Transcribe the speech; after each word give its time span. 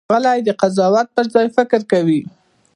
غلی، 0.13 0.39
د 0.47 0.49
قضاوت 0.61 1.07
پر 1.15 1.25
ځای 1.33 1.47
فکر 1.57 1.79
کوي. 1.91 2.21